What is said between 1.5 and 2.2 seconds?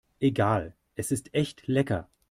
lecker.